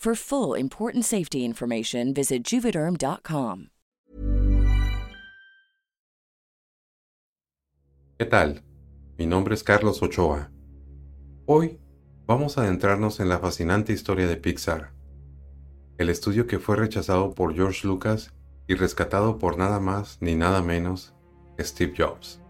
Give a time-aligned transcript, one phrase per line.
[0.00, 3.66] For full important safety information, visit juvederm.com.
[8.18, 8.62] ¿Qué tal?
[9.18, 10.50] Mi nombre es Carlos Ochoa.
[11.44, 11.78] Hoy
[12.26, 14.94] vamos a adentrarnos en la fascinante historia de Pixar,
[15.98, 18.32] el estudio que fue rechazado por George Lucas
[18.66, 21.12] y rescatado por nada más ni nada menos
[21.58, 22.40] Steve Jobs.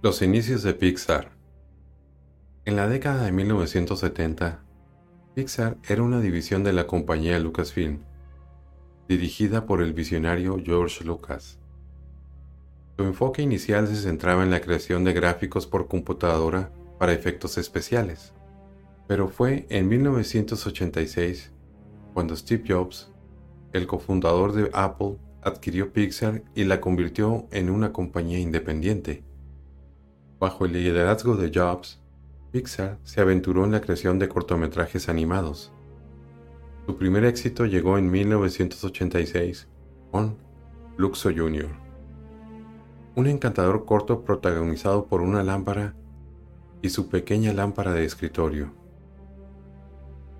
[0.00, 1.32] Los inicios de Pixar.
[2.64, 4.62] En la década de 1970,
[5.36, 7.98] Pixar era una división de la compañía Lucasfilm,
[9.06, 11.58] dirigida por el visionario George Lucas.
[12.96, 18.32] Su enfoque inicial se centraba en la creación de gráficos por computadora para efectos especiales,
[19.06, 21.52] pero fue en 1986
[22.14, 23.12] cuando Steve Jobs,
[23.74, 29.22] el cofundador de Apple, adquirió Pixar y la convirtió en una compañía independiente.
[30.40, 32.00] Bajo el liderazgo de Jobs,
[32.56, 35.74] Pixar se aventuró en la creación de cortometrajes animados.
[36.86, 39.68] Su primer éxito llegó en 1986
[40.10, 40.38] con
[40.96, 41.68] Luxo Jr.,
[43.14, 45.94] un encantador corto protagonizado por una lámpara
[46.80, 48.72] y su pequeña lámpara de escritorio.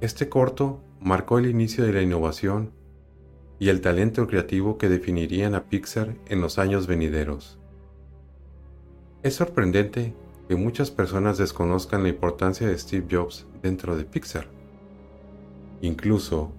[0.00, 2.72] Este corto marcó el inicio de la innovación
[3.58, 7.58] y el talento creativo que definirían a Pixar en los años venideros.
[9.22, 10.14] Es sorprendente
[10.48, 14.48] que muchas personas desconozcan la importancia de Steve Jobs dentro de Pixar.
[15.80, 16.52] Incluso,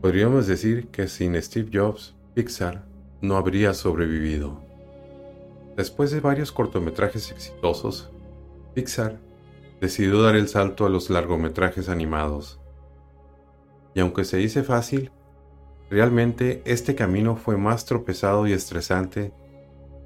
[0.00, 2.86] podríamos decir que sin Steve Jobs, Pixar
[3.20, 4.62] no habría sobrevivido.
[5.76, 8.10] Después de varios cortometrajes exitosos,
[8.74, 9.18] Pixar
[9.80, 12.60] decidió dar el salto a los largometrajes animados.
[13.94, 15.10] Y aunque se dice fácil,
[15.90, 19.32] realmente este camino fue más tropezado y estresante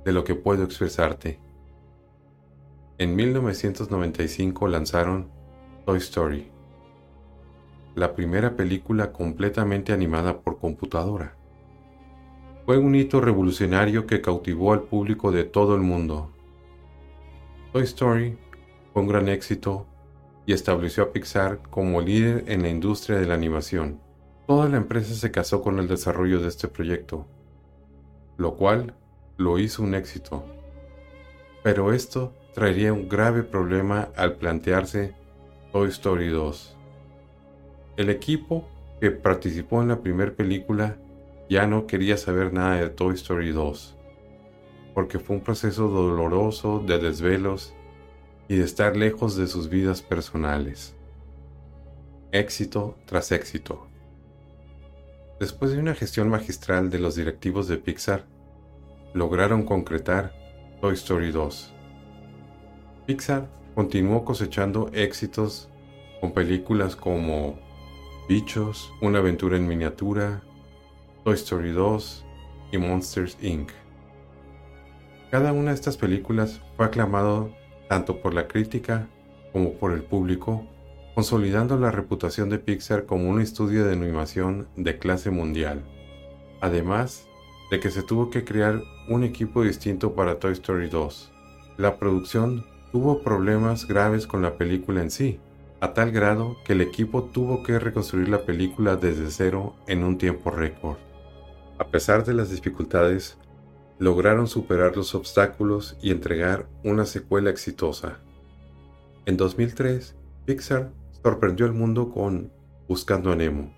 [0.05, 1.41] de lo que puedo expresarte.
[3.01, 5.31] En 1995 lanzaron
[5.87, 6.51] Toy Story,
[7.95, 11.35] la primera película completamente animada por computadora.
[12.67, 16.31] Fue un hito revolucionario que cautivó al público de todo el mundo.
[17.73, 18.37] Toy Story
[18.93, 19.87] fue un gran éxito
[20.45, 23.99] y estableció a Pixar como líder en la industria de la animación.
[24.47, 27.27] Toda la empresa se casó con el desarrollo de este proyecto,
[28.37, 28.95] lo cual
[29.39, 30.45] lo hizo un éxito.
[31.63, 35.15] Pero esto traería un grave problema al plantearse
[35.73, 36.77] Toy Story 2.
[37.97, 38.69] El equipo
[39.01, 40.97] que participó en la primera película
[41.49, 43.97] ya no quería saber nada de Toy Story 2,
[44.95, 47.75] porque fue un proceso doloroso de desvelos
[48.49, 50.97] y de estar lejos de sus vidas personales.
[52.33, 53.87] Éxito tras éxito.
[55.39, 58.27] Después de una gestión magistral de los directivos de Pixar,
[59.15, 60.35] lograron concretar
[60.81, 61.75] Toy Story 2
[63.11, 65.69] Pixar continuó cosechando éxitos
[66.21, 67.59] con películas como
[68.29, 70.43] Bichos, Una aventura en miniatura,
[71.25, 72.25] Toy Story 2
[72.71, 73.73] y Monsters Inc.
[75.29, 77.51] Cada una de estas películas fue aclamado
[77.89, 79.09] tanto por la crítica
[79.53, 80.65] como por el público,
[81.17, 85.83] consolidando la reputación de Pixar como un estudio de animación de clase mundial.
[86.61, 87.27] Además
[87.73, 91.33] de que se tuvo que crear un equipo distinto para Toy Story 2.
[91.77, 95.41] La producción tuvo problemas graves con la película en sí,
[95.81, 100.19] a tal grado que el equipo tuvo que reconstruir la película desde cero en un
[100.19, 100.99] tiempo récord.
[101.79, 103.39] A pesar de las dificultades,
[103.99, 108.19] lograron superar los obstáculos y entregar una secuela exitosa.
[109.27, 110.91] En 2003, Pixar
[111.23, 112.51] sorprendió al mundo con
[112.89, 113.73] Buscando a Nemo.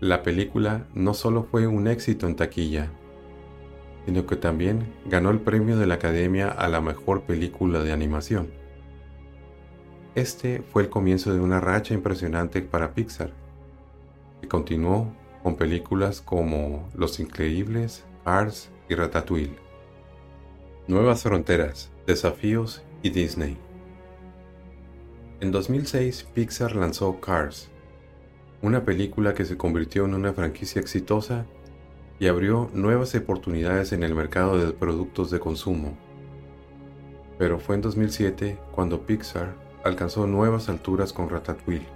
[0.00, 2.92] La película no solo fue un éxito en taquilla,
[4.10, 8.50] sino que también ganó el premio de la Academia a la mejor película de animación.
[10.16, 13.30] Este fue el comienzo de una racha impresionante para Pixar,
[14.40, 15.14] que continuó
[15.44, 19.54] con películas como Los Increíbles, Cars y Ratatouille.
[20.88, 23.58] Nuevas fronteras, desafíos y Disney.
[25.38, 27.70] En 2006 Pixar lanzó Cars,
[28.60, 31.46] una película que se convirtió en una franquicia exitosa
[32.20, 35.96] y abrió nuevas oportunidades en el mercado de productos de consumo.
[37.38, 41.88] Pero fue en 2007 cuando Pixar alcanzó nuevas alturas con Ratatouille,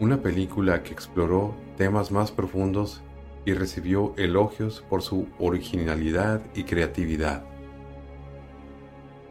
[0.00, 3.00] una película que exploró temas más profundos
[3.44, 7.44] y recibió elogios por su originalidad y creatividad.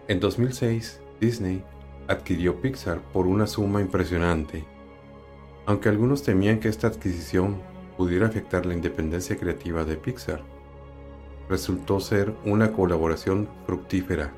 [0.08, 1.64] En 2006, Disney
[2.08, 4.66] adquirió Pixar por una suma impresionante.
[5.66, 7.62] Aunque algunos temían que esta adquisición
[8.00, 10.42] pudiera afectar la independencia creativa de Pixar,
[11.50, 14.32] resultó ser una colaboración fructífera.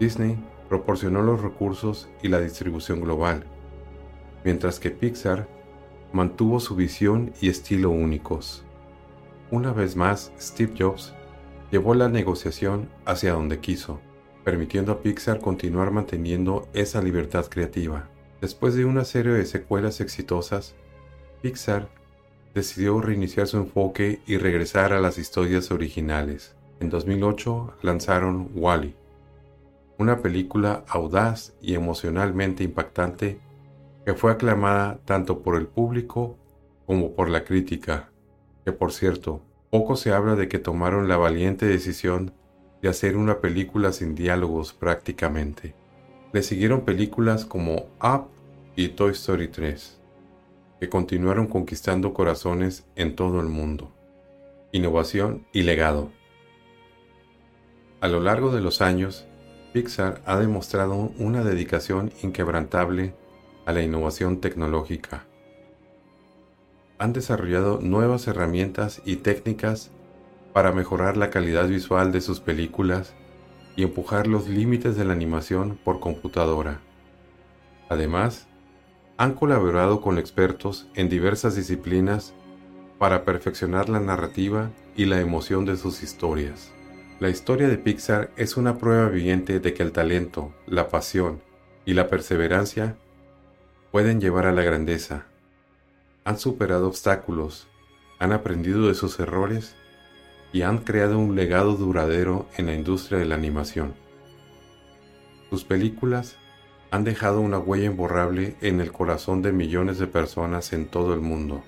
[0.00, 3.44] Disney proporcionó los recursos y la distribución global,
[4.44, 5.46] mientras que Pixar
[6.14, 8.64] mantuvo su visión y estilo únicos.
[9.50, 11.12] Una vez más, Steve Jobs
[11.70, 14.00] llevó la negociación hacia donde quiso,
[14.42, 18.08] permitiendo a Pixar continuar manteniendo esa libertad creativa.
[18.40, 20.74] Después de una serie de secuelas exitosas,
[21.42, 21.90] Pixar
[22.54, 26.54] decidió reiniciar su enfoque y regresar a las historias originales.
[26.80, 28.94] En 2008 lanzaron Wally,
[29.98, 33.38] una película audaz y emocionalmente impactante
[34.04, 36.36] que fue aclamada tanto por el público
[36.86, 38.10] como por la crítica,
[38.64, 42.32] que por cierto, poco se habla de que tomaron la valiente decisión
[42.82, 45.74] de hacer una película sin diálogos prácticamente.
[46.32, 48.26] Le siguieron películas como Up
[48.74, 50.00] y Toy Story 3,
[50.82, 53.92] que continuaron conquistando corazones en todo el mundo.
[54.72, 56.10] Innovación y legado.
[58.00, 59.24] A lo largo de los años,
[59.72, 63.14] Pixar ha demostrado una dedicación inquebrantable
[63.64, 65.24] a la innovación tecnológica.
[66.98, 69.92] Han desarrollado nuevas herramientas y técnicas
[70.52, 73.14] para mejorar la calidad visual de sus películas
[73.76, 76.80] y empujar los límites de la animación por computadora.
[77.88, 78.48] Además,
[79.16, 82.34] han colaborado con expertos en diversas disciplinas
[82.98, 86.72] para perfeccionar la narrativa y la emoción de sus historias.
[87.20, 91.40] La historia de Pixar es una prueba viviente de que el talento, la pasión
[91.84, 92.96] y la perseverancia
[93.90, 95.26] pueden llevar a la grandeza.
[96.24, 97.68] Han superado obstáculos,
[98.18, 99.74] han aprendido de sus errores
[100.52, 103.94] y han creado un legado duradero en la industria de la animación.
[105.50, 106.38] Sus películas
[106.92, 111.20] han dejado una huella imborrable en el corazón de millones de personas en todo el
[111.20, 111.64] mundo.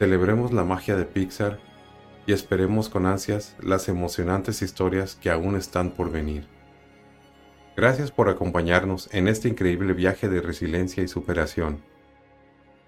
[0.00, 1.60] Celebremos la magia de Pixar
[2.26, 6.48] y esperemos con ansias las emocionantes historias que aún están por venir.
[7.76, 11.80] Gracias por acompañarnos en este increíble viaje de resiliencia y superación.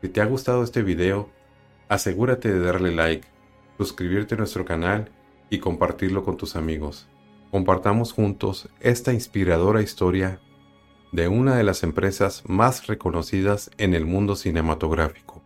[0.02, 1.30] Si te ha gustado este video,
[1.88, 3.28] asegúrate de darle like,
[3.78, 5.12] suscribirte a nuestro canal
[5.50, 7.06] y compartirlo con tus amigos.
[7.52, 10.40] Compartamos juntos esta inspiradora historia
[11.12, 15.42] de una de las empresas más reconocidas en el mundo cinematográfico.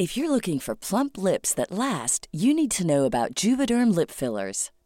[0.00, 4.12] If you're looking for plump lips that last, you need to know about Juvederm lip
[4.12, 4.70] fillers.